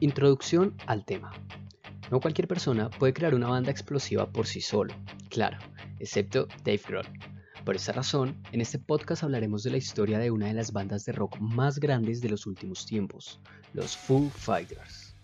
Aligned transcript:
Introducción 0.00 0.74
al 0.86 1.06
tema. 1.06 1.32
No 2.10 2.20
cualquier 2.20 2.46
persona 2.46 2.90
puede 2.90 3.14
crear 3.14 3.34
una 3.34 3.48
banda 3.48 3.70
explosiva 3.70 4.30
por 4.30 4.46
sí 4.46 4.60
solo, 4.60 4.94
claro, 5.30 5.56
excepto 5.98 6.46
Dave 6.64 6.82
Grohl. 6.86 7.06
Por 7.64 7.76
esa 7.76 7.92
razón, 7.92 8.36
en 8.52 8.60
este 8.60 8.78
podcast 8.78 9.24
hablaremos 9.24 9.62
de 9.62 9.70
la 9.70 9.78
historia 9.78 10.18
de 10.18 10.30
una 10.30 10.48
de 10.48 10.52
las 10.52 10.72
bandas 10.72 11.06
de 11.06 11.12
rock 11.12 11.38
más 11.40 11.80
grandes 11.80 12.20
de 12.20 12.28
los 12.28 12.46
últimos 12.46 12.84
tiempos, 12.84 13.40
los 13.72 13.96
Foo 13.96 14.28
Fighters. 14.28 15.16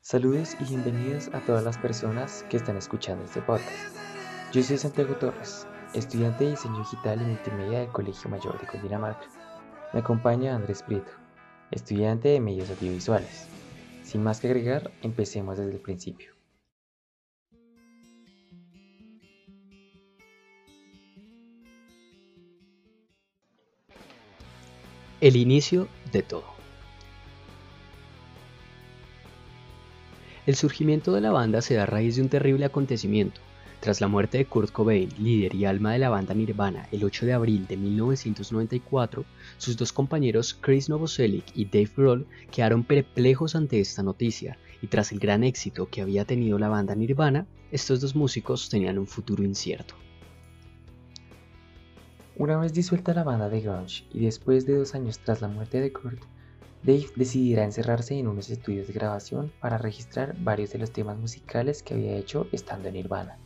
Saludos 0.00 0.56
y 0.60 0.64
bienvenidos 0.64 1.28
a 1.34 1.40
todas 1.40 1.64
las 1.64 1.76
personas 1.76 2.46
que 2.48 2.56
están 2.56 2.76
escuchando 2.76 3.24
este 3.24 3.42
podcast. 3.42 4.05
Yo 4.52 4.62
soy 4.62 4.78
Santiago 4.78 5.16
Torres, 5.16 5.66
estudiante 5.92 6.44
de 6.44 6.50
diseño 6.50 6.78
digital 6.78 7.20
y 7.20 7.24
multimedia 7.24 7.80
del 7.80 7.88
Colegio 7.88 8.30
Mayor 8.30 8.58
de 8.60 8.66
Cundinamarca. 8.68 9.26
Me 9.92 10.00
acompaña 10.00 10.54
Andrés 10.54 10.84
Prieto, 10.84 11.10
estudiante 11.72 12.28
de 12.28 12.40
medios 12.40 12.70
audiovisuales. 12.70 13.48
Sin 14.04 14.22
más 14.22 14.40
que 14.40 14.46
agregar, 14.46 14.92
empecemos 15.02 15.58
desde 15.58 15.72
el 15.72 15.80
principio. 15.80 16.32
El 25.20 25.34
inicio 25.34 25.88
de 26.12 26.22
todo. 26.22 26.44
El 30.46 30.54
surgimiento 30.54 31.12
de 31.12 31.20
la 31.20 31.32
banda 31.32 31.60
se 31.60 31.74
da 31.74 31.82
a 31.82 31.86
raíz 31.86 32.14
de 32.14 32.22
un 32.22 32.28
terrible 32.28 32.64
acontecimiento. 32.64 33.40
Tras 33.80 34.00
la 34.00 34.08
muerte 34.08 34.38
de 34.38 34.46
Kurt 34.46 34.72
Cobain, 34.72 35.08
líder 35.18 35.54
y 35.54 35.64
alma 35.64 35.92
de 35.92 35.98
la 35.98 36.08
banda 36.08 36.34
Nirvana, 36.34 36.88
el 36.90 37.04
8 37.04 37.26
de 37.26 37.32
abril 37.34 37.66
de 37.66 37.76
1994, 37.76 39.24
sus 39.58 39.76
dos 39.76 39.92
compañeros 39.92 40.58
Chris 40.60 40.88
Novoselic 40.88 41.44
y 41.54 41.66
Dave 41.66 41.90
Grohl 41.94 42.26
quedaron 42.50 42.84
perplejos 42.84 43.54
ante 43.54 43.78
esta 43.78 44.02
noticia, 44.02 44.58
y 44.82 44.88
tras 44.88 45.12
el 45.12 45.18
gran 45.18 45.44
éxito 45.44 45.88
que 45.88 46.02
había 46.02 46.24
tenido 46.24 46.58
la 46.58 46.68
banda 46.68 46.94
Nirvana, 46.94 47.46
estos 47.70 48.00
dos 48.00 48.16
músicos 48.16 48.68
tenían 48.68 48.98
un 48.98 49.06
futuro 49.06 49.44
incierto. 49.44 49.94
Una 52.38 52.58
vez 52.58 52.72
disuelta 52.72 53.14
la 53.14 53.24
banda 53.24 53.48
de 53.48 53.60
grunge 53.60 54.04
y 54.12 54.24
después 54.24 54.66
de 54.66 54.76
dos 54.76 54.94
años 54.94 55.20
tras 55.20 55.40
la 55.40 55.48
muerte 55.48 55.80
de 55.80 55.92
Kurt, 55.92 56.22
Dave 56.82 57.06
decidirá 57.16 57.64
encerrarse 57.64 58.18
en 58.18 58.28
unos 58.28 58.50
estudios 58.50 58.86
de 58.86 58.92
grabación 58.92 59.52
para 59.60 59.78
registrar 59.78 60.36
varios 60.38 60.70
de 60.72 60.78
los 60.78 60.92
temas 60.92 61.18
musicales 61.18 61.82
que 61.82 61.94
había 61.94 62.16
hecho 62.16 62.46
estando 62.52 62.88
en 62.88 62.94
Nirvana. 62.94 63.38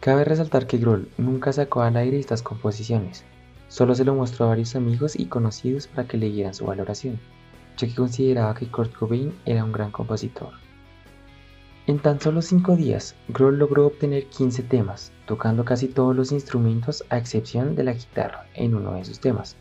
Cabe 0.00 0.24
resaltar 0.24 0.66
que 0.66 0.78
Grohl 0.78 1.08
nunca 1.18 1.52
sacó 1.52 1.82
al 1.82 1.96
aire 1.96 2.18
estas 2.18 2.42
composiciones, 2.42 3.24
solo 3.68 3.94
se 3.94 4.04
lo 4.04 4.14
mostró 4.14 4.46
a 4.46 4.48
varios 4.50 4.76
amigos 4.76 5.18
y 5.18 5.26
conocidos 5.26 5.88
para 5.88 6.06
que 6.06 6.16
le 6.16 6.54
su 6.54 6.66
valoración, 6.66 7.18
ya 7.76 7.88
que 7.88 7.94
consideraba 7.94 8.54
que 8.54 8.70
Kurt 8.70 8.94
Cobain 8.94 9.32
era 9.44 9.64
un 9.64 9.72
gran 9.72 9.90
compositor. 9.90 10.50
En 11.86 11.98
tan 11.98 12.20
solo 12.20 12.42
5 12.42 12.76
días, 12.76 13.16
Grohl 13.28 13.58
logró 13.58 13.86
obtener 13.86 14.26
15 14.26 14.62
temas, 14.62 15.10
tocando 15.26 15.64
casi 15.64 15.88
todos 15.88 16.14
los 16.14 16.32
instrumentos 16.32 17.04
a 17.08 17.18
excepción 17.18 17.74
de 17.74 17.84
la 17.84 17.92
guitarra 17.94 18.46
en 18.54 18.74
uno 18.74 18.94
de 18.94 19.04
sus 19.04 19.18
temas, 19.18 19.56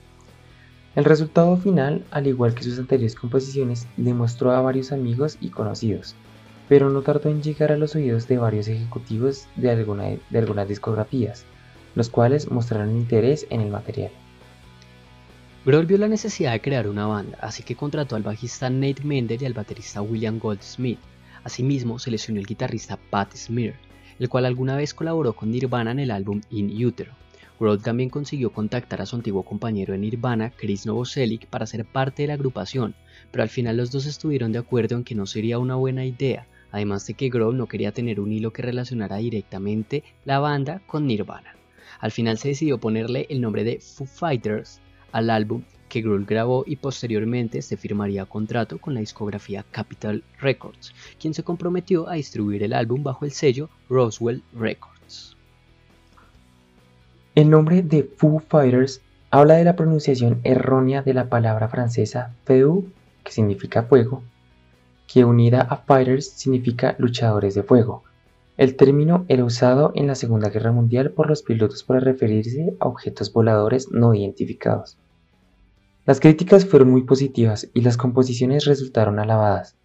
el 0.97 1.05
resultado 1.05 1.55
final, 1.57 2.03
al 2.09 2.25
igual 2.25 2.55
que 2.55 2.63
sus 2.63 2.79
anteriores 2.79 3.13
composiciones, 3.13 3.87
demostró 3.97 4.49
a 4.49 4.61
varios 4.61 4.91
amigos 4.91 5.37
y 5.39 5.51
conocidos, 5.51 6.15
pero 6.69 6.89
no 6.89 7.01
tardó 7.01 7.29
en 7.29 7.41
llegar 7.41 7.71
a 7.71 7.77
los 7.77 7.95
oídos 7.95 8.27
de 8.27 8.37
varios 8.37 8.67
ejecutivos 8.67 9.47
de, 9.55 9.69
algunas 9.69 10.67
discografías, 10.67 11.45
los 11.95 12.09
cuales 12.09 12.51
mostraron 12.51 12.95
interés 12.95 13.47
en 13.49 13.61
el 13.61 13.69
material. 13.69 14.11
Grohl 15.65 15.85
vio 15.85 15.97
la 15.97 16.07
necesidad 16.07 16.53
de 16.53 16.61
crear 16.61 16.87
una 16.87 17.07
banda, 17.07 17.37
así 17.41 17.63
que 17.63 17.75
contrató 17.75 18.15
al 18.15 18.23
bajista 18.23 18.69
Nate 18.69 19.03
Mender 19.03 19.41
y 19.41 19.45
al 19.45 19.53
baterista 19.53 20.01
William 20.01 20.39
Goldsmith. 20.39 20.99
Asimismo, 21.43 21.99
se 21.99 22.09
unió 22.09 22.41
el 22.41 22.47
guitarrista 22.47 22.97
Pat 23.09 23.33
Smear, 23.35 23.75
el 24.19 24.29
cual 24.29 24.45
alguna 24.45 24.75
vez 24.75 24.93
colaboró 24.93 25.33
con 25.33 25.51
Nirvana 25.51 25.91
en 25.91 25.99
el 25.99 26.11
álbum 26.11 26.41
In 26.49 26.85
Utero. 26.85 27.13
Grohl 27.59 27.81
también 27.81 28.09
consiguió 28.09 28.51
contactar 28.51 29.01
a 29.01 29.05
su 29.05 29.15
antiguo 29.15 29.43
compañero 29.43 29.93
en 29.93 30.01
Nirvana, 30.01 30.51
Chris 30.51 30.85
Novoselic, 30.85 31.47
para 31.47 31.65
ser 31.65 31.85
parte 31.85 32.23
de 32.23 32.27
la 32.27 32.35
agrupación, 32.35 32.93
pero 33.31 33.43
al 33.43 33.49
final 33.49 33.77
los 33.77 33.91
dos 33.91 34.05
estuvieron 34.05 34.51
de 34.51 34.59
acuerdo 34.59 34.95
en 34.95 35.03
que 35.03 35.15
no 35.15 35.25
sería 35.25 35.57
una 35.57 35.75
buena 35.75 36.05
idea, 36.05 36.45
además 36.71 37.05
de 37.07 37.13
que 37.13 37.29
Grohl 37.29 37.57
no 37.57 37.67
quería 37.67 37.91
tener 37.91 38.19
un 38.19 38.31
hilo 38.31 38.51
que 38.51 38.61
relacionara 38.61 39.17
directamente 39.17 40.03
la 40.25 40.39
banda 40.39 40.81
con 40.87 41.07
Nirvana. 41.07 41.55
Al 41.99 42.11
final 42.11 42.37
se 42.37 42.49
decidió 42.49 42.77
ponerle 42.77 43.27
el 43.29 43.41
nombre 43.41 43.63
de 43.63 43.79
Foo 43.79 44.05
Fighters 44.05 44.79
al 45.11 45.29
álbum 45.29 45.63
que 45.89 46.01
Grohl 46.01 46.25
grabó 46.25 46.63
y 46.67 46.75
posteriormente 46.75 47.61
se 47.61 47.77
firmaría 47.77 48.25
contrato 48.25 48.77
con 48.77 48.93
la 48.93 48.99
discografía 48.99 49.65
Capitol 49.71 50.23
Records, 50.39 50.93
quien 51.19 51.33
se 51.33 51.43
comprometió 51.43 52.09
a 52.09 52.15
distribuir 52.15 52.63
el 52.63 52.73
álbum 52.73 53.03
bajo 53.03 53.25
el 53.25 53.31
sello 53.31 53.69
Roswell 53.89 54.43
Records. 54.53 55.37
El 57.35 57.49
nombre 57.49 57.83
de 57.83 58.03
Foo 58.03 58.39
Fighters 58.39 59.01
habla 59.29 59.55
de 59.55 59.63
la 59.63 59.75
pronunciación 59.75 60.39
errónea 60.43 61.03
de 61.03 61.13
la 61.13 61.29
palabra 61.29 61.67
francesa 61.67 62.35
feu, 62.45 62.87
que 63.23 63.31
significa 63.31 63.83
fuego, 63.83 64.23
que 65.07 65.25
unida 65.25 65.61
a 65.61 65.77
fighters 65.77 66.29
significa 66.29 66.95
luchadores 66.99 67.55
de 67.55 67.63
fuego. 67.63 68.03
El 68.57 68.75
término 68.75 69.25
era 69.27 69.45
usado 69.45 69.91
en 69.95 70.07
la 70.07 70.15
Segunda 70.15 70.49
Guerra 70.49 70.71
Mundial 70.71 71.11
por 71.11 71.29
los 71.29 71.43
pilotos 71.43 71.83
para 71.83 71.99
referirse 71.99 72.75
a 72.79 72.87
objetos 72.87 73.31
voladores 73.31 73.89
no 73.91 74.13
identificados. 74.13 74.97
Las 76.05 76.19
críticas 76.19 76.65
fueron 76.65 76.91
muy 76.91 77.03
positivas 77.03 77.69
y 77.73 77.81
las 77.81 77.97
composiciones 77.97 78.65
resultaron 78.65 79.19
alabadas. 79.19 79.77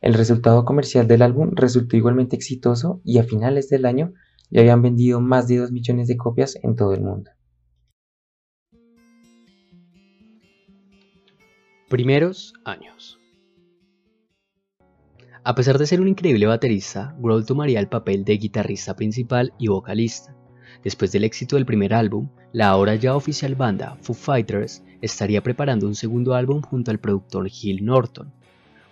El 0.00 0.14
resultado 0.14 0.64
comercial 0.64 1.08
del 1.08 1.22
álbum 1.22 1.52
resultó 1.54 1.96
igualmente 1.96 2.36
exitoso 2.36 3.00
y 3.04 3.18
a 3.18 3.24
finales 3.24 3.68
del 3.68 3.86
año 3.86 4.12
y 4.50 4.58
habían 4.58 4.82
vendido 4.82 5.20
más 5.20 5.48
de 5.48 5.58
2 5.58 5.72
millones 5.72 6.08
de 6.08 6.16
copias 6.16 6.58
en 6.62 6.76
todo 6.76 6.94
el 6.94 7.00
mundo. 7.02 7.30
Primeros 11.88 12.54
años. 12.64 13.18
A 15.44 15.54
pesar 15.54 15.78
de 15.78 15.86
ser 15.86 16.00
un 16.00 16.08
increíble 16.08 16.46
baterista, 16.46 17.14
Grohl 17.18 17.44
tomaría 17.44 17.78
el 17.78 17.88
papel 17.88 18.24
de 18.24 18.38
guitarrista 18.38 18.96
principal 18.96 19.52
y 19.58 19.68
vocalista. 19.68 20.34
Después 20.82 21.12
del 21.12 21.24
éxito 21.24 21.56
del 21.56 21.66
primer 21.66 21.94
álbum, 21.94 22.30
la 22.52 22.68
ahora 22.68 22.94
ya 22.94 23.14
oficial 23.14 23.54
banda 23.54 23.96
Foo 24.00 24.14
Fighters 24.14 24.82
estaría 25.02 25.42
preparando 25.42 25.86
un 25.86 25.94
segundo 25.94 26.34
álbum 26.34 26.62
junto 26.62 26.90
al 26.90 26.98
productor 26.98 27.48
Gil 27.48 27.84
Norton, 27.84 28.32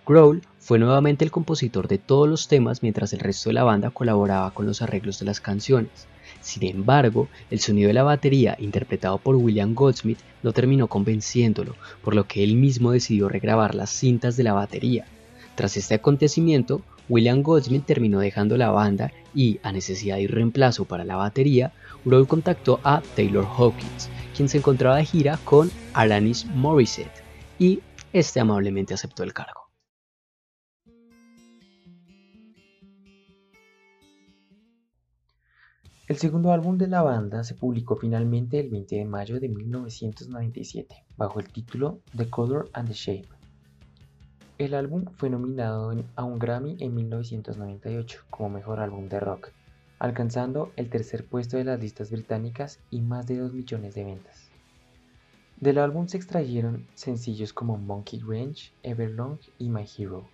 Grohl 0.04 0.42
fue 0.58 0.80
nuevamente 0.80 1.24
el 1.24 1.30
compositor 1.30 1.86
de 1.86 1.98
todos 1.98 2.28
los 2.28 2.48
temas 2.48 2.82
mientras 2.82 3.12
el 3.12 3.20
resto 3.20 3.50
de 3.50 3.54
la 3.54 3.62
banda 3.62 3.90
colaboraba 3.90 4.50
con 4.50 4.66
los 4.66 4.82
arreglos 4.82 5.20
de 5.20 5.26
las 5.26 5.40
canciones. 5.40 6.08
Sin 6.40 6.64
embargo, 6.64 7.28
el 7.50 7.60
sonido 7.60 7.86
de 7.86 7.94
la 7.94 8.02
batería 8.02 8.56
interpretado 8.58 9.18
por 9.18 9.36
William 9.36 9.74
Goldsmith 9.74 10.18
no 10.42 10.52
terminó 10.52 10.88
convenciéndolo, 10.88 11.76
por 12.02 12.16
lo 12.16 12.26
que 12.26 12.42
él 12.42 12.56
mismo 12.56 12.90
decidió 12.90 13.28
regrabar 13.28 13.76
las 13.76 13.90
cintas 13.90 14.36
de 14.36 14.42
la 14.42 14.54
batería. 14.54 15.06
Tras 15.54 15.76
este 15.76 15.94
acontecimiento, 15.94 16.82
William 17.08 17.42
Goldsmith 17.42 17.84
terminó 17.84 18.20
dejando 18.20 18.56
la 18.56 18.70
banda 18.70 19.12
y, 19.34 19.60
a 19.62 19.72
necesidad 19.72 20.16
de 20.16 20.26
reemplazo 20.26 20.86
para 20.86 21.04
la 21.04 21.16
batería, 21.16 21.72
Grohl 22.04 22.26
contactó 22.26 22.80
a 22.84 23.02
Taylor 23.16 23.44
Hawkins, 23.44 24.08
quien 24.34 24.48
se 24.48 24.58
encontraba 24.58 24.96
de 24.96 25.04
gira 25.04 25.38
con 25.44 25.70
Alanis 25.92 26.46
Morissette, 26.46 27.22
y 27.58 27.80
este 28.12 28.40
amablemente 28.40 28.94
aceptó 28.94 29.22
el 29.22 29.34
cargo. 29.34 29.62
El 36.08 36.16
segundo 36.18 36.52
álbum 36.52 36.76
de 36.76 36.88
la 36.88 37.02
banda 37.02 37.44
se 37.44 37.54
publicó 37.54 37.96
finalmente 37.96 38.58
el 38.58 38.68
20 38.68 38.96
de 38.96 39.04
mayo 39.04 39.40
de 39.40 39.48
1997 39.48 41.04
bajo 41.16 41.40
el 41.40 41.48
título 41.48 42.00
The 42.16 42.28
Color 42.28 42.68
and 42.74 42.88
the 42.88 42.94
Shape. 42.94 43.41
El 44.62 44.74
álbum 44.74 45.06
fue 45.16 45.28
nominado 45.28 45.92
a 46.14 46.22
un 46.22 46.38
Grammy 46.38 46.76
en 46.78 46.94
1998 46.94 48.20
como 48.30 48.48
mejor 48.48 48.78
álbum 48.78 49.08
de 49.08 49.18
rock, 49.18 49.48
alcanzando 49.98 50.70
el 50.76 50.88
tercer 50.88 51.26
puesto 51.26 51.56
de 51.56 51.64
las 51.64 51.80
listas 51.80 52.12
británicas 52.12 52.78
y 52.88 53.00
más 53.00 53.26
de 53.26 53.38
2 53.38 53.52
millones 53.54 53.96
de 53.96 54.04
ventas. 54.04 54.52
Del 55.58 55.78
álbum 55.78 56.06
se 56.06 56.16
extrayeron 56.16 56.86
sencillos 56.94 57.52
como 57.52 57.76
Monkey 57.76 58.20
Ranch, 58.20 58.72
Everlong 58.84 59.38
y 59.58 59.68
My 59.68 59.84
Hero. 59.98 60.28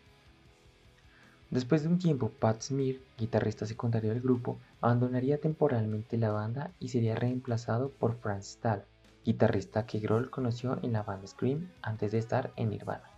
Después 1.48 1.82
de 1.82 1.88
un 1.88 1.98
tiempo, 1.98 2.28
Pat 2.28 2.60
Smear, 2.60 2.96
guitarrista 3.16 3.64
secundario 3.64 4.10
del 4.10 4.20
grupo, 4.20 4.58
abandonaría 4.82 5.40
temporalmente 5.40 6.18
la 6.18 6.32
banda 6.32 6.70
y 6.78 6.88
sería 6.88 7.14
reemplazado 7.14 7.88
por 7.88 8.14
Franz 8.18 8.44
Stahl, 8.44 8.84
guitarrista 9.24 9.86
que 9.86 10.00
Grohl 10.00 10.28
conoció 10.28 10.78
en 10.82 10.92
la 10.92 11.02
banda 11.02 11.26
Scream 11.26 11.70
antes 11.80 12.12
de 12.12 12.18
estar 12.18 12.52
en 12.56 12.68
Nirvana. 12.68 13.17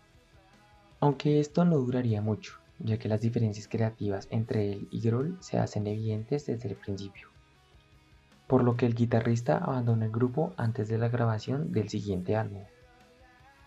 Aunque 1.02 1.41
esto 1.41 1.64
no 1.64 1.79
duraría 1.79 2.20
mucho, 2.20 2.58
ya 2.79 2.99
que 2.99 3.08
las 3.08 3.23
diferencias 3.23 3.69
creativas 3.69 4.29
entre 4.31 4.70
él 4.70 4.87
y 4.91 5.00
Grohl 5.00 5.38
se 5.41 5.58
hacen 5.58 5.87
evidentes 5.87 6.44
desde 6.44 6.69
el 6.69 6.76
principio, 6.76 7.29
por 8.47 8.62
lo 8.62 8.76
que 8.76 8.85
el 8.85 8.94
guitarrista 8.94 9.56
abandonó 9.56 10.05
el 10.05 10.11
grupo 10.11 10.52
antes 10.58 10.88
de 10.88 10.99
la 10.99 11.08
grabación 11.08 11.73
del 11.73 11.88
siguiente 11.88 12.37
álbum. 12.37 12.64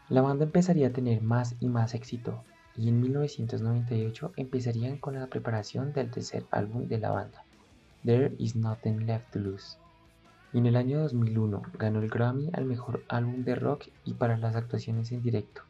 La 0.10 0.22
banda 0.22 0.46
empezaría 0.46 0.90
a 0.90 0.94
tener 0.94 1.24
más 1.24 1.56
y 1.60 1.70
más 1.70 1.96
éxito, 1.96 2.44
y 2.78 2.90
en 2.90 3.02
1998 3.02 4.34
empezarían 4.36 4.98
con 4.98 5.16
la 5.16 5.26
preparación 5.26 5.92
del 5.92 6.12
tercer 6.12 6.46
álbum 6.52 6.88
de 6.88 7.00
la 7.00 7.10
banda, 7.10 7.44
There 8.06 8.36
Is 8.38 8.56
Nothing 8.56 9.08
Left 9.08 9.32
to 9.32 9.40
Lose. 9.40 9.78
Y 10.54 10.60
en 10.60 10.68
el 10.68 10.76
año 10.76 11.00
2001 11.02 11.64
ganó 11.80 12.00
el 12.00 12.10
Grammy 12.10 12.52
al 12.54 12.66
mejor 12.66 13.04
álbum 13.08 13.44
de 13.44 13.56
rock 13.56 13.86
y 14.06 14.14
para 14.14 14.38
las 14.38 14.56
actuaciones 14.56 15.12
en 15.12 15.24
directo. 15.24 15.64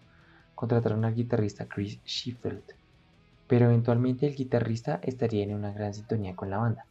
Contrataron 0.56 1.06
al 1.06 1.16
guitarrista 1.16 1.68
Chris 1.68 2.00
Sheffield, 2.04 2.64
pero 3.48 3.66
eventualmente 3.66 4.28
el 4.28 4.36
guitarrista 4.36 5.00
estaría 5.04 5.44
en 5.44 5.54
una 5.54 5.74
gran 5.74 5.94
sintonía 5.94 6.36
con 6.36 6.50
la 6.50 6.58
banda, 6.58 6.86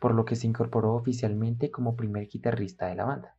por 0.00 0.14
lo 0.14 0.24
que 0.24 0.36
se 0.36 0.46
incorporó 0.46 0.94
oficialmente 0.94 1.70
como 1.70 1.96
primer 1.96 2.28
guitarrista 2.28 2.86
de 2.86 2.94
la 2.94 3.04
banda. 3.04 3.34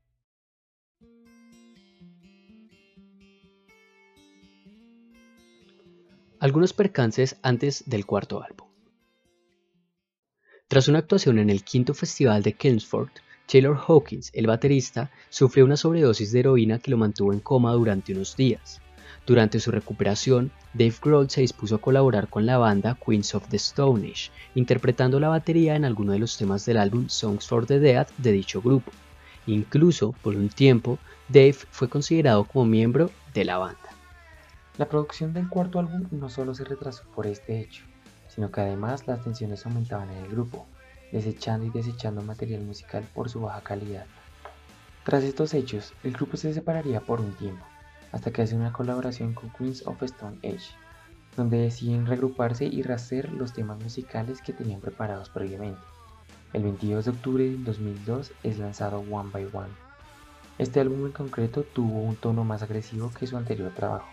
Algunos 6.39 6.73
percances 6.73 7.37
antes 7.43 7.83
del 7.87 8.07
cuarto 8.07 8.41
álbum. 8.41 8.67
Tras 10.67 10.87
una 10.87 10.99
actuación 10.99 11.37
en 11.37 11.49
el 11.49 11.63
quinto 11.63 11.93
festival 11.93 12.41
de 12.41 12.53
Kingsford, 12.53 13.11
Taylor 13.45 13.77
Hawkins, 13.77 14.31
el 14.33 14.47
baterista, 14.47 15.11
sufrió 15.29 15.65
una 15.65 15.75
sobredosis 15.75 16.31
de 16.31 16.39
heroína 16.39 16.79
que 16.79 16.89
lo 16.89 16.97
mantuvo 16.97 17.33
en 17.33 17.41
coma 17.41 17.73
durante 17.73 18.13
unos 18.13 18.37
días. 18.37 18.81
Durante 19.25 19.59
su 19.59 19.71
recuperación, 19.71 20.51
Dave 20.73 20.95
Grohl 21.01 21.29
se 21.29 21.41
dispuso 21.41 21.75
a 21.75 21.81
colaborar 21.81 22.27
con 22.27 22.45
la 22.45 22.57
banda 22.57 22.97
Queens 23.05 23.35
of 23.35 23.47
the 23.49 23.57
Stone 23.57 24.07
Age, 24.07 24.31
interpretando 24.55 25.19
la 25.19 25.29
batería 25.29 25.75
en 25.75 25.85
alguno 25.85 26.13
de 26.13 26.19
los 26.19 26.37
temas 26.37 26.65
del 26.65 26.77
álbum 26.77 27.07
Songs 27.07 27.47
for 27.47 27.65
the 27.67 27.79
Dead 27.79 28.07
de 28.17 28.31
dicho 28.31 28.61
grupo. 28.61 28.91
Incluso, 29.45 30.13
por 30.23 30.35
un 30.35 30.49
tiempo, 30.49 30.97
Dave 31.29 31.53
fue 31.53 31.87
considerado 31.87 32.45
como 32.45 32.65
miembro 32.65 33.11
de 33.33 33.45
la 33.45 33.57
banda. 33.57 33.77
La 34.77 34.89
producción 34.89 35.33
del 35.33 35.49
cuarto 35.49 35.77
álbum 35.77 36.07
no 36.11 36.29
solo 36.29 36.55
se 36.55 36.63
retrasó 36.63 37.03
por 37.15 37.27
este 37.27 37.59
hecho, 37.59 37.83
sino 38.27 38.51
que 38.51 38.61
además 38.61 39.05
las 39.05 39.23
tensiones 39.23 39.65
aumentaban 39.65 40.09
en 40.09 40.23
el 40.23 40.31
grupo, 40.31 40.65
desechando 41.11 41.65
y 41.65 41.69
desechando 41.69 42.21
material 42.21 42.61
musical 42.61 43.03
por 43.13 43.29
su 43.29 43.41
baja 43.41 43.61
calidad. 43.61 44.05
Tras 45.03 45.23
estos 45.23 45.53
hechos, 45.53 45.93
el 46.03 46.13
grupo 46.13 46.37
se 46.37 46.53
separaría 46.53 47.01
por 47.01 47.21
un 47.21 47.33
tiempo, 47.33 47.65
hasta 48.11 48.31
que 48.31 48.41
hace 48.41 48.55
una 48.55 48.73
colaboración 48.73 49.33
con 49.33 49.49
Queens 49.51 49.85
of 49.87 50.01
Stone 50.03 50.37
Age, 50.43 50.75
donde 51.37 51.57
deciden 51.57 52.05
regruparse 52.05 52.65
y 52.65 52.81
rehacer 52.81 53.31
los 53.31 53.53
temas 53.53 53.81
musicales 53.81 54.41
que 54.41 54.53
tenían 54.53 54.81
preparados 54.81 55.29
previamente. 55.29 55.81
El 56.53 56.63
22 56.63 57.05
de 57.05 57.11
octubre 57.11 57.43
del 57.43 57.63
2002 57.63 58.33
es 58.43 58.59
lanzado 58.59 58.99
One 58.99 59.29
by 59.31 59.47
One. 59.53 59.73
Este 60.57 60.79
álbum 60.79 61.05
en 61.05 61.13
concreto 61.13 61.63
tuvo 61.63 62.01
un 62.01 62.15
tono 62.15 62.43
más 62.43 62.61
agresivo 62.61 63.11
que 63.17 63.25
su 63.27 63.37
anterior 63.37 63.71
trabajo, 63.73 64.09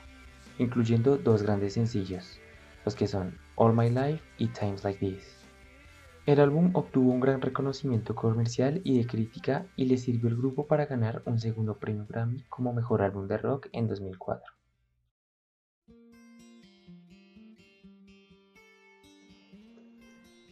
incluyendo 0.58 1.18
dos 1.18 1.42
grandes 1.42 1.74
sencillos, 1.74 2.38
los 2.84 2.94
que 2.94 3.08
son 3.08 3.36
All 3.56 3.74
My 3.74 3.90
Life 3.90 4.22
y 4.38 4.46
Times 4.48 4.84
Like 4.84 5.00
This. 5.00 5.37
El 6.28 6.40
álbum 6.40 6.72
obtuvo 6.74 7.10
un 7.10 7.20
gran 7.20 7.40
reconocimiento 7.40 8.14
comercial 8.14 8.82
y 8.84 8.98
de 8.98 9.06
crítica 9.06 9.66
y 9.76 9.86
le 9.86 9.96
sirvió 9.96 10.28
al 10.28 10.36
grupo 10.36 10.66
para 10.66 10.84
ganar 10.84 11.22
un 11.24 11.38
segundo 11.38 11.78
premio 11.78 12.04
Grammy 12.06 12.44
como 12.50 12.74
mejor 12.74 13.00
álbum 13.00 13.26
de 13.26 13.38
rock 13.38 13.68
en 13.72 13.88
2004. 13.88 14.52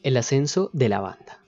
El 0.02 0.16
ascenso 0.16 0.70
de 0.72 0.88
la 0.88 1.00
banda. 1.00 1.44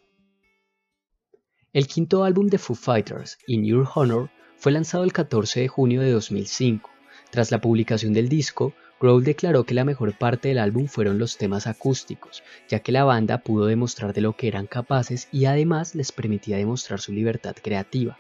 El 1.73 1.87
quinto 1.87 2.23
álbum 2.23 2.49
de 2.49 2.59
Foo 2.59 2.77
Fighters, 2.77 3.39
In 3.47 3.65
Your 3.65 3.89
Honor, 3.95 4.29
fue 4.59 4.73
lanzado 4.73 5.05
el 5.05 5.15
14 5.15 5.61
de 5.61 5.69
junio 5.69 6.03
de 6.03 6.11
2005. 6.11 6.91
Tras 7.31 7.51
la 7.51 7.63
publicación 7.63 8.13
del 8.13 8.29
disco, 8.29 8.75
Grohl 9.01 9.23
declaró 9.23 9.63
que 9.63 9.75
la 9.75 9.85
mejor 9.85 10.19
parte 10.19 10.49
del 10.49 10.59
álbum 10.59 10.87
fueron 10.89 11.19
los 11.21 11.37
temas 11.37 11.69
acústicos, 11.69 12.43
ya 12.69 12.81
que 12.81 12.91
la 12.91 13.05
banda 13.05 13.39
pudo 13.39 13.67
demostrar 13.67 14.13
de 14.13 14.21
lo 14.21 14.33
que 14.35 14.49
eran 14.49 14.67
capaces 14.67 15.29
y 15.31 15.45
además 15.45 15.95
les 15.95 16.11
permitía 16.11 16.57
demostrar 16.57 16.99
su 16.99 17.13
libertad 17.13 17.55
creativa. 17.63 18.19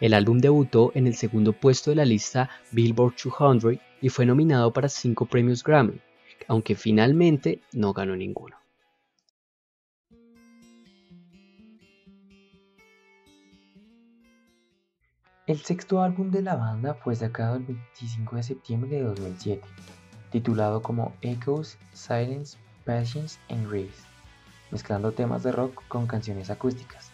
El 0.00 0.14
álbum 0.14 0.38
debutó 0.38 0.90
en 0.96 1.06
el 1.06 1.14
segundo 1.14 1.52
puesto 1.52 1.90
de 1.90 1.96
la 1.96 2.04
lista 2.04 2.50
Billboard 2.72 3.14
200 3.22 3.76
y 4.00 4.08
fue 4.08 4.26
nominado 4.26 4.72
para 4.72 4.88
cinco 4.88 5.26
premios 5.26 5.62
Grammy, 5.62 6.00
aunque 6.48 6.74
finalmente 6.74 7.60
no 7.72 7.92
ganó 7.92 8.16
ninguno. 8.16 8.56
El 15.46 15.58
sexto 15.60 16.02
álbum 16.02 16.32
de 16.32 16.42
la 16.42 16.56
banda 16.56 16.94
fue 16.94 17.14
sacado 17.14 17.54
el 17.54 17.62
25 17.62 18.34
de 18.34 18.42
septiembre 18.42 18.90
de 18.96 19.02
2007 19.04 19.62
titulado 20.36 20.82
como 20.82 21.14
Echoes, 21.22 21.78
Silence, 21.94 22.58
Patience 22.84 23.38
and 23.48 23.70
Grace, 23.70 24.02
mezclando 24.70 25.12
temas 25.12 25.42
de 25.42 25.50
rock 25.50 25.82
con 25.88 26.06
canciones 26.06 26.50
acústicas, 26.50 27.10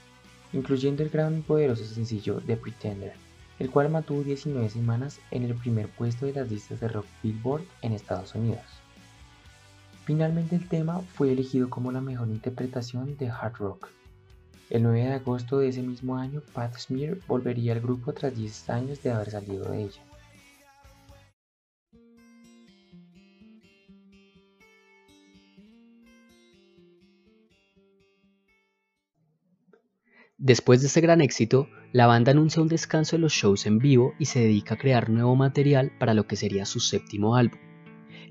incluyendo 0.52 1.04
el 1.04 1.10
gran 1.10 1.38
y 1.38 1.42
poderoso 1.42 1.84
sencillo 1.84 2.40
The 2.44 2.56
Pretender, 2.56 3.12
el 3.60 3.70
cual 3.70 3.90
mantuvo 3.90 4.24
19 4.24 4.68
semanas 4.70 5.20
en 5.30 5.44
el 5.44 5.54
primer 5.54 5.86
puesto 5.86 6.26
de 6.26 6.32
las 6.32 6.50
listas 6.50 6.80
de 6.80 6.88
rock 6.88 7.06
Billboard 7.22 7.62
en 7.82 7.92
Estados 7.92 8.34
Unidos. 8.34 8.64
Finalmente 10.04 10.56
el 10.56 10.68
tema 10.68 10.98
fue 11.14 11.30
elegido 11.30 11.70
como 11.70 11.92
la 11.92 12.00
mejor 12.00 12.26
interpretación 12.26 13.16
de 13.18 13.30
hard 13.30 13.54
rock. 13.54 13.88
El 14.68 14.82
9 14.82 15.00
de 15.00 15.12
agosto 15.12 15.58
de 15.58 15.68
ese 15.68 15.82
mismo 15.82 16.16
año, 16.16 16.42
Pat 16.52 16.76
Smear 16.76 17.18
volvería 17.28 17.72
al 17.72 17.80
grupo 17.80 18.12
tras 18.12 18.34
10 18.34 18.68
años 18.70 19.00
de 19.00 19.12
haber 19.12 19.30
salido 19.30 19.70
de 19.70 19.84
ella. 19.84 20.02
Después 30.44 30.80
de 30.80 30.88
este 30.88 31.00
gran 31.00 31.20
éxito, 31.20 31.68
la 31.92 32.08
banda 32.08 32.32
anuncia 32.32 32.60
un 32.60 32.66
descanso 32.66 33.14
de 33.14 33.20
los 33.20 33.32
shows 33.32 33.64
en 33.64 33.78
vivo 33.78 34.12
y 34.18 34.24
se 34.24 34.40
dedica 34.40 34.74
a 34.74 34.76
crear 34.76 35.08
nuevo 35.08 35.36
material 35.36 35.92
para 36.00 36.14
lo 36.14 36.26
que 36.26 36.34
sería 36.34 36.64
su 36.64 36.80
séptimo 36.80 37.36
álbum. 37.36 37.60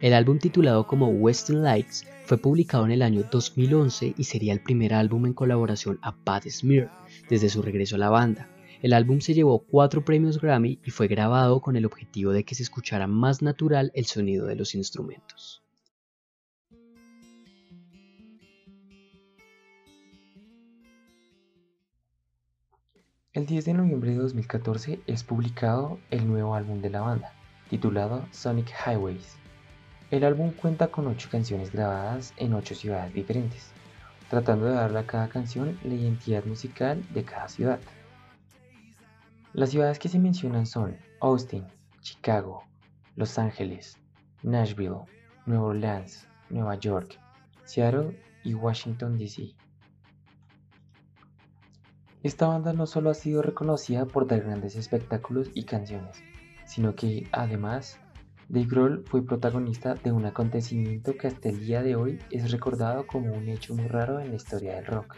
El 0.01 0.13
álbum 0.13 0.37
titulado 0.37 0.85
como 0.87 1.07
Western 1.07 1.63
Lights 1.63 2.05
fue 2.25 2.37
publicado 2.37 2.83
en 2.83 2.91
el 2.91 3.01
año 3.01 3.23
2011 3.31 4.15
y 4.17 4.25
sería 4.25 4.51
el 4.51 4.59
primer 4.59 4.93
álbum 4.93 5.25
en 5.25 5.33
colaboración 5.33 5.99
a 6.01 6.13
Pat 6.13 6.49
Smear 6.49 6.91
desde 7.29 7.47
su 7.47 7.61
regreso 7.61 7.95
a 7.95 7.99
la 7.99 8.09
banda. 8.09 8.49
El 8.81 8.91
álbum 8.91 9.21
se 9.21 9.33
llevó 9.33 9.59
cuatro 9.59 10.03
premios 10.03 10.41
Grammy 10.41 10.79
y 10.83 10.91
fue 10.91 11.07
grabado 11.07 11.61
con 11.61 11.77
el 11.77 11.85
objetivo 11.85 12.33
de 12.33 12.43
que 12.43 12.55
se 12.55 12.63
escuchara 12.63 13.07
más 13.07 13.41
natural 13.41 13.89
el 13.95 14.03
sonido 14.03 14.47
de 14.47 14.57
los 14.57 14.75
instrumentos. 14.75 15.63
El 23.33 23.45
10 23.45 23.63
de 23.63 23.73
noviembre 23.73 24.11
de 24.11 24.17
2014 24.17 24.99
es 25.07 25.23
publicado 25.23 25.99
el 26.09 26.27
nuevo 26.27 26.53
álbum 26.53 26.81
de 26.81 26.89
la 26.89 26.99
banda, 26.99 27.31
titulado 27.69 28.25
Sonic 28.31 28.69
Highways. 28.85 29.37
El 30.09 30.25
álbum 30.25 30.51
cuenta 30.51 30.89
con 30.89 31.07
8 31.07 31.29
canciones 31.31 31.71
grabadas 31.71 32.33
en 32.35 32.53
8 32.53 32.75
ciudades 32.75 33.13
diferentes, 33.13 33.71
tratando 34.29 34.65
de 34.65 34.73
darle 34.73 34.99
a 34.99 35.07
cada 35.07 35.29
canción 35.29 35.79
la 35.85 35.93
identidad 35.93 36.43
musical 36.43 37.01
de 37.13 37.23
cada 37.23 37.47
ciudad. 37.47 37.79
Las 39.53 39.69
ciudades 39.69 39.97
que 39.97 40.09
se 40.09 40.19
mencionan 40.19 40.65
son 40.65 40.97
Austin, 41.21 41.63
Chicago, 42.01 42.65
Los 43.15 43.39
Ángeles, 43.39 43.97
Nashville, 44.43 45.05
Nueva 45.45 45.67
Orleans, 45.67 46.27
Nueva 46.49 46.75
York, 46.75 47.17
Seattle 47.63 48.21
y 48.43 48.55
Washington, 48.55 49.17
D.C. 49.17 49.55
Esta 52.23 52.45
banda 52.45 52.71
no 52.71 52.85
solo 52.85 53.09
ha 53.09 53.15
sido 53.15 53.41
reconocida 53.41 54.05
por 54.05 54.27
dar 54.27 54.41
grandes 54.41 54.75
espectáculos 54.75 55.49
y 55.55 55.63
canciones, 55.63 56.21
sino 56.65 56.93
que 56.93 57.27
además 57.31 57.99
Dave 58.47 58.67
Grohl 58.67 59.03
fue 59.07 59.25
protagonista 59.25 59.95
de 59.95 60.11
un 60.11 60.25
acontecimiento 60.25 61.17
que 61.17 61.27
hasta 61.27 61.49
el 61.49 61.65
día 61.65 61.81
de 61.81 61.95
hoy 61.95 62.19
es 62.29 62.51
recordado 62.51 63.07
como 63.07 63.33
un 63.33 63.49
hecho 63.49 63.73
muy 63.73 63.87
raro 63.87 64.19
en 64.19 64.29
la 64.29 64.35
historia 64.35 64.75
del 64.75 64.85
rock, 64.85 65.15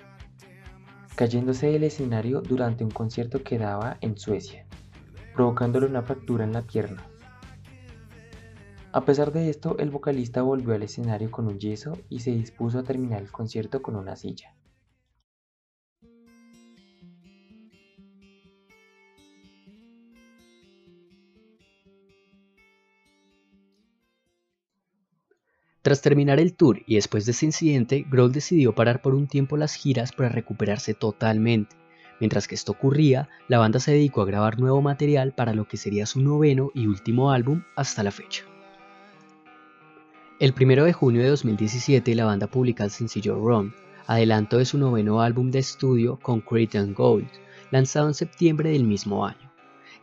cayéndose 1.16 1.68
del 1.68 1.84
escenario 1.84 2.42
durante 2.42 2.86
un 2.86 2.92
concierto 2.92 3.44
que 3.44 3.58
daba 3.58 3.98
en 4.00 4.18
Suecia, 4.18 4.66
provocándole 5.36 5.88
una 5.88 6.04
fractura 6.04 6.46
en 6.46 6.54
la 6.54 6.62
pierna. 6.62 7.04
A 8.94 9.04
pesar 9.04 9.34
de 9.34 9.50
esto, 9.50 9.78
el 9.78 9.90
vocalista 9.90 10.42
volvió 10.42 10.74
al 10.74 10.84
escenario 10.84 11.32
con 11.32 11.48
un 11.48 11.60
yeso 11.60 11.98
y 12.08 12.20
se 12.20 12.32
dispuso 12.32 12.80
a 12.80 12.84
terminar 12.84 13.22
el 13.22 13.32
concierto 13.32 13.82
con 13.82 13.98
una 13.98 14.16
silla. 14.16 14.54
Tras 25.84 26.02
terminar 26.02 26.40
el 26.40 26.54
tour 26.54 26.82
y 26.88 26.96
después 26.96 27.26
de 27.26 27.34
ese 27.34 27.46
incidente, 27.46 28.06
Grohl 28.10 28.32
decidió 28.32 28.74
parar 28.74 29.02
por 29.02 29.14
un 29.14 29.28
tiempo 29.28 29.58
las 29.58 29.76
giras 29.76 30.14
para 30.14 30.30
recuperarse 30.30 30.94
totalmente. 30.94 31.76
Mientras 32.22 32.48
que 32.48 32.56
esto 32.56 32.72
ocurría, 32.72 33.28
la 33.50 33.60
banda 33.60 33.82
se 33.82 33.92
dedicó 33.92 34.22
a 34.22 34.26
grabar 34.26 34.60
nuevo 34.60 34.82
material 34.82 35.34
para 35.34 35.54
lo 35.54 35.68
que 35.68 35.76
sería 35.76 36.06
su 36.06 36.22
noveno 36.22 36.72
y 36.74 36.88
último 36.88 37.32
álbum 37.32 37.64
hasta 37.76 38.02
la 38.02 38.12
fecha. 38.12 38.46
El 40.40 40.54
1 40.58 40.86
de 40.86 40.94
junio 40.94 41.22
de 41.22 41.28
2017 41.28 42.16
la 42.16 42.26
banda 42.26 42.48
publica 42.48 42.86
el 42.86 42.92
sencillo 42.92 43.36
Run, 43.36 43.76
adelanto 44.08 44.60
de 44.60 44.66
su 44.66 44.78
noveno 44.78 45.20
álbum 45.20 45.52
de 45.52 45.60
estudio 45.60 46.18
Concrete 46.22 46.78
and 46.78 46.96
Gold, 46.96 47.28
lanzado 47.72 48.08
en 48.08 48.14
septiembre 48.14 48.70
del 48.70 48.86
mismo 48.86 49.26
año. 49.26 49.53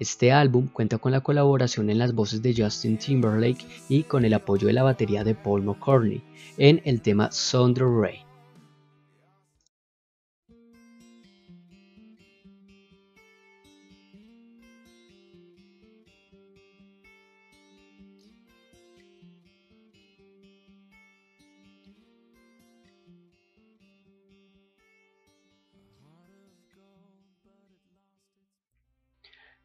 Este 0.01 0.33
álbum 0.33 0.67
cuenta 0.67 0.97
con 0.97 1.13
la 1.13 1.21
colaboración 1.21 1.91
en 1.91 1.99
las 1.99 2.15
voces 2.15 2.41
de 2.41 2.55
Justin 2.57 2.97
Timberlake 2.97 3.67
y 3.91 4.05
con 4.05 4.25
el 4.25 4.33
apoyo 4.33 4.67
de 4.67 4.73
la 4.73 4.83
batería 4.83 5.25
de 5.25 5.35
Paul 5.35 5.63
McCartney 5.63 6.23
en 6.57 6.81
el 6.87 7.03
tema 7.03 7.29
Thunder 7.29 7.87
Rain. 7.87 8.30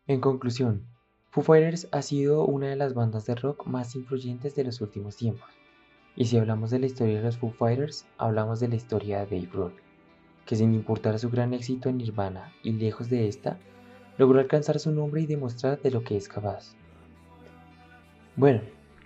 En 0.07 0.21
conclusión, 0.21 0.83
Foo 1.31 1.43
Fighters 1.43 1.88
ha 1.91 2.03
sido 2.03 2.45
una 2.45 2.67
de 2.67 2.75
las 2.75 2.93
bandas 2.93 3.25
de 3.25 3.33
rock 3.33 3.65
más 3.65 3.95
influyentes 3.95 4.53
de 4.53 4.63
los 4.63 4.79
últimos 4.79 5.15
tiempos. 5.15 5.50
Y 6.15 6.25
si 6.25 6.38
hablamos 6.38 6.69
de 6.69 6.77
la 6.77 6.85
historia 6.85 7.17
de 7.17 7.24
los 7.24 7.38
Foo 7.38 7.50
Fighters, 7.50 8.05
hablamos 8.19 8.59
de 8.59 8.67
la 8.67 8.75
historia 8.75 9.25
de 9.25 9.25
Dave 9.25 9.50
Grohl, 9.51 9.74
que 10.45 10.55
sin 10.55 10.75
importar 10.75 11.17
su 11.17 11.31
gran 11.31 11.55
éxito 11.55 11.89
en 11.89 11.97
Nirvana 11.97 12.53
y 12.62 12.74
lejos 12.74 13.09
de 13.09 13.27
esta, 13.27 13.57
logró 14.19 14.39
alcanzar 14.39 14.79
su 14.79 14.91
nombre 14.91 15.21
y 15.21 15.25
demostrar 15.25 15.81
de 15.81 15.89
lo 15.89 16.03
que 16.03 16.17
es 16.17 16.29
capaz. 16.29 16.75
Bueno, 18.35 18.62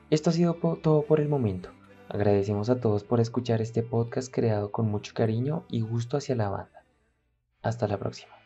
esto 0.09 0.31
ha 0.31 0.33
sido 0.33 0.55
todo 0.55 1.03
por 1.03 1.21
el 1.21 1.29
momento. 1.29 1.69
Agradecemos 2.09 2.69
a 2.69 2.81
todos 2.81 3.05
por 3.05 3.21
escuchar 3.21 3.61
este 3.61 3.83
podcast 3.83 4.33
creado 4.33 4.69
con 4.73 4.91
mucho 4.91 5.13
cariño 5.13 5.63
y 5.69 5.79
gusto 5.79 6.17
hacia 6.17 6.35
la 6.35 6.49
banda. 6.49 6.83
Hasta 7.61 7.87
la 7.87 7.97
próxima. 7.97 8.38